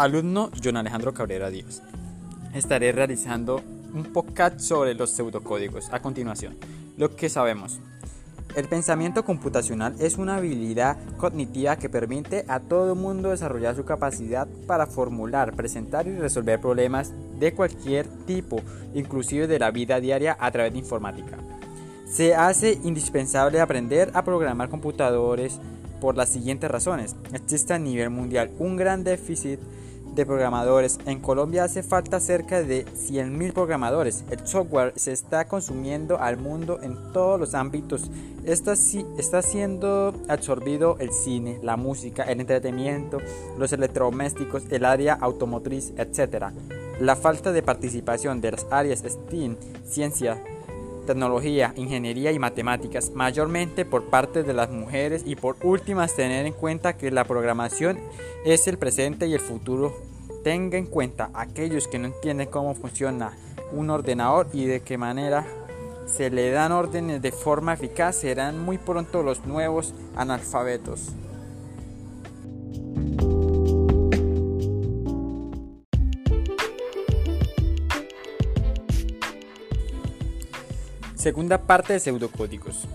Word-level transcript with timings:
Alumno 0.00 0.50
John 0.64 0.78
Alejandro 0.78 1.12
Cabrera 1.12 1.50
Díaz. 1.50 1.82
Estaré 2.54 2.90
realizando 2.90 3.60
un 3.92 4.04
podcast 4.04 4.58
sobre 4.58 4.94
los 4.94 5.10
pseudocódigos. 5.10 5.92
A 5.92 6.00
continuación, 6.00 6.56
lo 6.96 7.14
que 7.14 7.28
sabemos. 7.28 7.80
El 8.56 8.66
pensamiento 8.66 9.26
computacional 9.26 9.94
es 9.98 10.16
una 10.16 10.36
habilidad 10.36 10.96
cognitiva 11.18 11.76
que 11.76 11.90
permite 11.90 12.46
a 12.48 12.60
todo 12.60 12.94
mundo 12.94 13.28
desarrollar 13.28 13.76
su 13.76 13.84
capacidad 13.84 14.48
para 14.66 14.86
formular, 14.86 15.54
presentar 15.54 16.06
y 16.06 16.16
resolver 16.16 16.62
problemas 16.62 17.12
de 17.38 17.52
cualquier 17.52 18.06
tipo, 18.24 18.62
inclusive 18.94 19.48
de 19.48 19.58
la 19.58 19.70
vida 19.70 20.00
diaria 20.00 20.34
a 20.40 20.50
través 20.50 20.72
de 20.72 20.78
informática. 20.78 21.36
Se 22.06 22.34
hace 22.34 22.80
indispensable 22.84 23.60
aprender 23.60 24.10
a 24.14 24.24
programar 24.24 24.70
computadores 24.70 25.60
por 26.00 26.16
las 26.16 26.30
siguientes 26.30 26.70
razones. 26.70 27.16
Existe 27.34 27.74
a 27.74 27.78
nivel 27.78 28.08
mundial 28.08 28.50
un 28.58 28.78
gran 28.78 29.04
déficit 29.04 29.60
de 30.14 30.26
programadores. 30.26 30.98
En 31.06 31.20
Colombia 31.20 31.64
hace 31.64 31.82
falta 31.82 32.20
cerca 32.20 32.62
de 32.62 32.86
100.000 32.86 33.52
programadores. 33.52 34.24
El 34.30 34.46
software 34.46 34.92
se 34.96 35.12
está 35.12 35.46
consumiendo 35.46 36.20
al 36.20 36.36
mundo 36.36 36.78
en 36.82 37.12
todos 37.12 37.38
los 37.38 37.54
ámbitos. 37.54 38.10
Está, 38.44 38.72
está 39.18 39.42
siendo 39.42 40.14
absorbido 40.28 40.96
el 40.98 41.12
cine, 41.12 41.58
la 41.62 41.76
música, 41.76 42.24
el 42.24 42.40
entretenimiento, 42.40 43.18
los 43.58 43.72
electrodomésticos, 43.72 44.64
el 44.70 44.84
área 44.84 45.14
automotriz, 45.14 45.92
etc. 45.96 46.46
La 47.00 47.16
falta 47.16 47.52
de 47.52 47.62
participación 47.62 48.40
de 48.40 48.52
las 48.52 48.66
áreas 48.70 49.00
STEAM, 49.06 49.56
ciencia, 49.84 50.42
tecnología, 51.06 51.72
ingeniería 51.76 52.32
y 52.32 52.38
matemáticas, 52.38 53.10
mayormente 53.14 53.84
por 53.84 54.04
parte 54.04 54.42
de 54.42 54.52
las 54.52 54.70
mujeres 54.70 55.22
y 55.26 55.36
por 55.36 55.56
últimas 55.62 56.14
tener 56.14 56.46
en 56.46 56.52
cuenta 56.52 56.96
que 56.96 57.10
la 57.10 57.24
programación 57.24 57.98
es 58.44 58.66
el 58.66 58.78
presente 58.78 59.26
y 59.26 59.34
el 59.34 59.40
futuro. 59.40 59.96
Tenga 60.44 60.78
en 60.78 60.86
cuenta 60.86 61.30
aquellos 61.34 61.88
que 61.88 61.98
no 61.98 62.06
entienden 62.06 62.48
cómo 62.48 62.74
funciona 62.74 63.36
un 63.72 63.90
ordenador 63.90 64.48
y 64.52 64.64
de 64.64 64.80
qué 64.80 64.98
manera 64.98 65.46
se 66.06 66.30
le 66.30 66.50
dan 66.50 66.72
órdenes 66.72 67.22
de 67.22 67.30
forma 67.30 67.74
eficaz 67.74 68.16
serán 68.16 68.58
muy 68.58 68.78
pronto 68.78 69.22
los 69.22 69.46
nuevos 69.46 69.94
analfabetos. 70.16 71.12
Segunda 81.20 81.58
parte 81.58 81.92
de 81.92 82.00
pseudocódigos. 82.00 82.88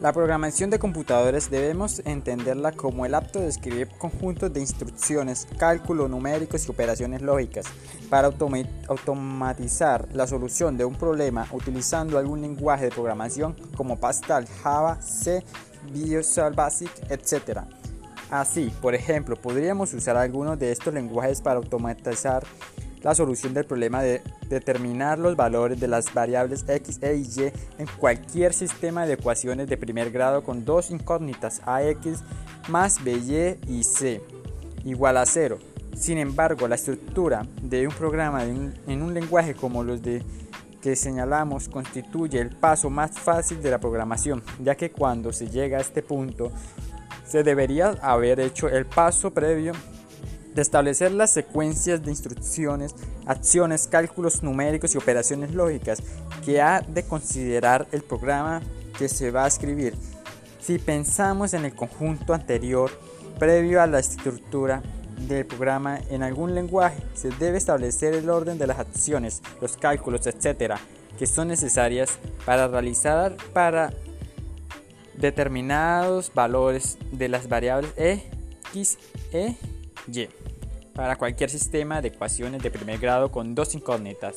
La 0.00 0.14
programación 0.14 0.70
de 0.70 0.78
computadores 0.78 1.50
debemos 1.50 2.00
entenderla 2.06 2.72
como 2.72 3.04
el 3.04 3.14
acto 3.14 3.38
de 3.38 3.48
escribir 3.48 3.88
conjuntos 3.98 4.50
de 4.54 4.60
instrucciones, 4.60 5.46
cálculos 5.58 6.08
numéricos 6.08 6.66
y 6.66 6.70
operaciones 6.70 7.20
lógicas 7.20 7.66
para 8.08 8.28
automatizar 8.28 10.08
la 10.14 10.26
solución 10.26 10.78
de 10.78 10.86
un 10.86 10.94
problema 10.94 11.46
utilizando 11.52 12.16
algún 12.16 12.40
lenguaje 12.40 12.86
de 12.86 12.92
programación 12.92 13.54
como 13.76 14.00
Pascal, 14.00 14.46
Java, 14.62 15.02
C, 15.02 15.44
Visual 15.92 16.54
Basic, 16.54 16.90
etc. 17.10 17.58
Así, 18.30 18.72
por 18.80 18.94
ejemplo, 18.94 19.36
podríamos 19.36 19.92
usar 19.92 20.16
algunos 20.16 20.58
de 20.58 20.72
estos 20.72 20.94
lenguajes 20.94 21.42
para 21.42 21.56
automatizar 21.56 22.42
la 23.02 23.14
solución 23.14 23.54
del 23.54 23.64
problema 23.64 24.02
de 24.02 24.22
determinar 24.48 25.18
los 25.18 25.36
valores 25.36 25.78
de 25.78 25.88
las 25.88 26.12
variables 26.12 26.64
x, 26.68 26.98
e 27.02 27.16
y 27.16 27.52
en 27.78 27.86
cualquier 27.98 28.52
sistema 28.52 29.06
de 29.06 29.14
ecuaciones 29.14 29.68
de 29.68 29.76
primer 29.76 30.10
grado 30.10 30.42
con 30.42 30.64
dos 30.64 30.90
incógnitas 30.90 31.60
ax 31.64 32.22
más 32.68 33.02
by 33.04 33.58
y 33.66 33.82
c 33.82 34.20
igual 34.84 35.16
a 35.16 35.26
cero. 35.26 35.58
Sin 35.96 36.18
embargo, 36.18 36.68
la 36.68 36.76
estructura 36.76 37.46
de 37.62 37.88
un 37.88 37.94
programa 37.94 38.44
en 38.44 39.02
un 39.02 39.14
lenguaje 39.14 39.54
como 39.54 39.82
los 39.82 40.02
de 40.02 40.22
que 40.80 40.94
señalamos 40.94 41.68
constituye 41.68 42.40
el 42.40 42.50
paso 42.50 42.88
más 42.88 43.18
fácil 43.18 43.60
de 43.62 43.70
la 43.70 43.78
programación, 43.78 44.42
ya 44.62 44.76
que 44.76 44.90
cuando 44.90 45.32
se 45.32 45.48
llega 45.48 45.78
a 45.78 45.80
este 45.80 46.02
punto 46.02 46.52
se 47.26 47.42
debería 47.42 47.90
haber 48.00 48.40
hecho 48.40 48.68
el 48.68 48.86
paso 48.86 49.30
previo 49.32 49.72
de 50.58 50.62
establecer 50.62 51.12
las 51.12 51.30
secuencias 51.30 52.02
de 52.02 52.10
instrucciones, 52.10 52.96
acciones, 53.26 53.86
cálculos 53.86 54.42
numéricos 54.42 54.92
y 54.92 54.98
operaciones 54.98 55.54
lógicas 55.54 56.02
que 56.44 56.60
ha 56.60 56.80
de 56.80 57.04
considerar 57.04 57.86
el 57.92 58.02
programa 58.02 58.60
que 58.98 59.08
se 59.08 59.30
va 59.30 59.44
a 59.44 59.46
escribir. 59.46 59.94
Si 60.60 60.80
pensamos 60.80 61.54
en 61.54 61.64
el 61.64 61.76
conjunto 61.76 62.34
anterior, 62.34 62.90
previo 63.38 63.80
a 63.80 63.86
la 63.86 64.00
estructura 64.00 64.82
del 65.28 65.46
programa 65.46 66.00
en 66.10 66.24
algún 66.24 66.56
lenguaje, 66.56 67.04
se 67.14 67.30
debe 67.30 67.56
establecer 67.56 68.14
el 68.14 68.28
orden 68.28 68.58
de 68.58 68.66
las 68.66 68.80
acciones, 68.80 69.42
los 69.60 69.76
cálculos, 69.76 70.26
etcétera, 70.26 70.80
que 71.20 71.26
son 71.28 71.46
necesarias 71.46 72.18
para 72.44 72.66
realizar 72.66 73.36
para 73.52 73.92
determinados 75.16 76.32
valores 76.34 76.98
de 77.12 77.28
las 77.28 77.48
variables 77.48 77.92
x, 78.72 78.98
e, 79.32 79.56
y 80.12 80.28
para 80.98 81.14
cualquier 81.14 81.48
sistema 81.48 82.02
de 82.02 82.08
ecuaciones 82.08 82.60
de 82.60 82.72
primer 82.72 82.98
grado 82.98 83.30
con 83.30 83.54
dos 83.54 83.72
incógnitas. 83.76 84.34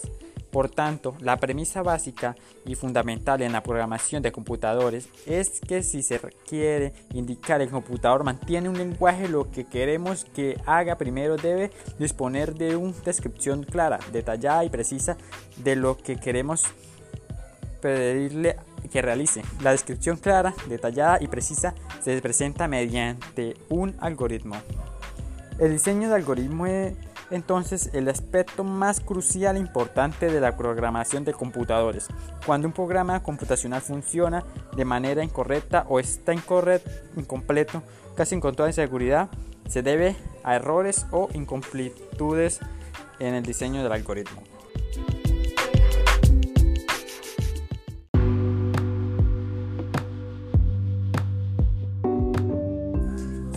Por 0.51 0.69
tanto, 0.69 1.15
la 1.19 1.37
premisa 1.37 1.81
básica 1.81 2.35
y 2.67 2.75
fundamental 2.75 3.41
en 3.41 3.51
la 3.51 3.63
programación 3.63 4.21
de 4.21 4.31
computadores 4.31 5.09
es 5.25 5.59
que 5.59 5.81
si 5.81 6.03
se 6.03 6.19
quiere 6.47 6.93
indicar 7.15 7.61
el 7.61 7.71
computador 7.71 8.23
mantiene 8.23 8.69
un 8.69 8.77
lenguaje, 8.77 9.27
lo 9.27 9.49
que 9.49 9.65
queremos 9.65 10.23
que 10.23 10.55
haga 10.67 10.99
primero 10.99 11.35
debe 11.35 11.71
disponer 11.97 12.53
de 12.53 12.75
una 12.75 12.93
descripción 13.03 13.63
clara, 13.63 13.97
detallada 14.11 14.63
y 14.63 14.69
precisa 14.69 15.17
de 15.63 15.75
lo 15.75 15.97
que 15.97 16.17
queremos 16.17 16.65
pedirle 17.81 18.57
que 18.91 19.01
realice. 19.01 19.41
La 19.63 19.71
descripción 19.71 20.17
clara, 20.17 20.53
detallada 20.69 21.17
y 21.21 21.27
precisa 21.27 21.73
se 22.01 22.21
presenta 22.21 22.67
mediante 22.67 23.55
un 23.69 23.95
algoritmo. 23.99 24.57
El 25.61 25.73
diseño 25.73 26.09
de 26.09 26.15
algoritmo 26.15 26.65
es 26.65 26.95
entonces 27.29 27.91
el 27.93 28.09
aspecto 28.09 28.63
más 28.63 28.99
crucial 28.99 29.55
e 29.55 29.59
importante 29.59 30.31
de 30.31 30.41
la 30.41 30.57
programación 30.57 31.23
de 31.23 31.33
computadores. 31.33 32.07
Cuando 32.47 32.67
un 32.67 32.73
programa 32.73 33.21
computacional 33.21 33.79
funciona 33.79 34.43
de 34.75 34.85
manera 34.85 35.23
incorrecta 35.23 35.85
o 35.87 35.99
está 35.99 36.33
incorrecto, 36.33 36.89
incompleto, 37.15 37.83
casi 38.15 38.33
en 38.33 38.41
toda 38.41 38.69
inseguridad, 38.69 39.29
se 39.69 39.83
debe 39.83 40.15
a 40.43 40.55
errores 40.55 41.05
o 41.11 41.29
incompletudes 41.35 42.59
en 43.19 43.35
el 43.35 43.43
diseño 43.43 43.83
del 43.83 43.91
algoritmo. 43.91 44.41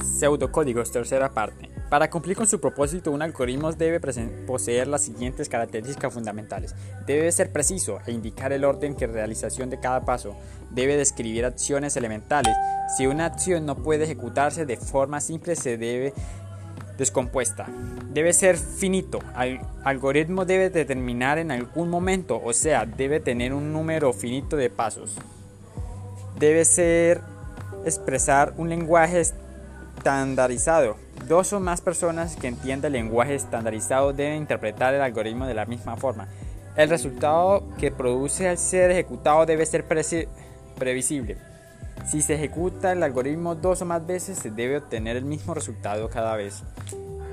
Pseudocódigos, 0.03 0.93
tercera 0.93 1.31
parte. 1.31 1.64
Para 1.91 2.11
cumplir 2.11 2.37
con 2.37 2.47
su 2.47 2.61
propósito, 2.61 3.13
un 3.13 3.23
algoritmo 3.23 3.73
debe 3.73 4.01
poseer 4.47 4.89
las 4.89 5.03
siguientes 5.03 5.49
características 5.49 6.13
fundamentales. 6.13 6.75
Debe 7.07 7.31
ser 7.31 7.53
preciso 7.53 7.99
e 8.07 8.13
indicar 8.13 8.53
el 8.53 8.65
orden 8.65 8.97
de 8.97 9.07
realización 9.07 9.71
de 9.71 9.79
cada 9.79 10.05
paso. 10.05 10.35
Debe 10.71 10.97
describir 10.97 11.45
acciones 11.45 11.97
elementales. 11.97 12.57
Si 12.97 13.07
una 13.07 13.27
acción 13.27 13.67
no 13.67 13.77
puede 13.77 14.05
ejecutarse 14.05 14.67
de 14.67 14.77
forma 14.77 15.21
simple, 15.21 15.57
se 15.57 15.77
debe 15.77 16.15
descompuesta. 16.99 17.67
Debe 18.13 18.33
ser 18.33 18.57
finito. 18.57 19.19
El 19.39 19.61
algoritmo 19.85 20.45
debe 20.45 20.71
determinar 20.71 21.39
en 21.39 21.51
algún 21.51 21.91
momento, 21.91 22.41
o 22.43 22.53
sea, 22.53 22.87
debe 22.87 23.21
tener 23.21 23.53
un 23.53 23.73
número 23.73 24.13
finito 24.13 24.57
de 24.57 24.71
pasos. 24.71 25.17
Debe 26.39 26.65
ser 26.65 27.21
expresar 27.85 28.55
un 28.57 28.69
lenguaje 28.69 29.21
estandarizado. 29.21 31.04
Dos 31.27 31.53
o 31.53 31.61
más 31.61 31.81
personas 31.81 32.37
que 32.37 32.49
entiendan 32.49 32.95
el 32.95 33.01
lenguaje 33.05 33.35
estandarizado 33.35 34.13
deben 34.13 34.39
interpretar 34.39 34.95
el 34.95 35.01
algoritmo 35.01 35.47
de 35.47 35.55
la 35.55 35.65
misma 35.65 35.97
forma. 35.97 36.29
El 36.77 36.91
resultado 36.91 37.65
que 37.79 37.91
produce 37.91 38.49
al 38.49 38.59
ser 38.59 38.91
ejecutado 38.91 39.47
debe 39.47 39.65
ser 39.65 39.87
previsible. 39.87 41.37
Si 42.07 42.21
se 42.21 42.35
ejecuta 42.35 42.93
el 42.93 43.03
algoritmo 43.03 43.55
dos 43.55 43.81
o 43.81 43.85
más 43.87 44.07
veces, 44.07 44.39
se 44.39 44.51
debe 44.51 44.79
obtener 44.79 45.17
el 45.17 45.25
mismo 45.25 45.55
resultado 45.55 46.11
cada 46.11 46.37
vez. 46.37 46.63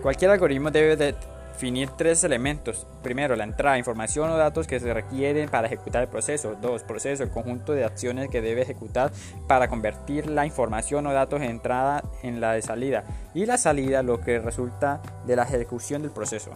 Cualquier 0.02 0.32
algoritmo 0.32 0.72
debe 0.72 0.96
de 0.96 1.16
definir 1.62 1.92
tres 1.92 2.24
elementos. 2.24 2.88
Primero, 3.04 3.36
la 3.36 3.44
entrada, 3.44 3.78
información 3.78 4.32
o 4.32 4.38
datos 4.38 4.66
que 4.66 4.80
se 4.80 4.92
requieren 4.92 5.48
para 5.48 5.68
ejecutar 5.68 6.02
el 6.02 6.10
proceso. 6.10 6.56
Dos, 6.60 6.82
proceso, 6.82 7.22
el 7.22 7.30
conjunto 7.30 7.74
de 7.74 7.86
acciones 7.86 8.30
que 8.32 8.42
debe 8.42 8.64
ejecutar 8.64 9.12
para 9.48 9.68
convertir 9.68 10.28
la 10.28 10.48
información 10.48 11.06
o 11.06 11.14
datos 11.14 11.40
de 11.40 11.46
entrada 11.46 12.04
en 12.24 12.42
la 12.42 12.54
de 12.54 12.64
salida. 12.64 13.04
Y 13.36 13.46
la 13.46 13.60
salida, 13.60 14.02
lo 14.02 14.22
que 14.22 14.40
resulta 14.40 15.04
de 15.28 15.36
la 15.36 15.44
ejecución 15.44 16.02
del 16.02 16.10
proceso. 16.10 16.50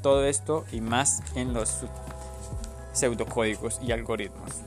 Todo 0.00 0.24
esto 0.24 0.64
y 0.72 0.80
más 0.80 1.22
en 1.34 1.52
los 1.52 1.84
pseudocódigos 2.94 3.80
y 3.82 3.92
algoritmos. 3.92 4.62